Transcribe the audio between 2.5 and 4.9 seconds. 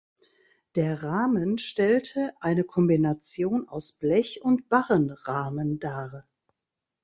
Kombination aus Blech- und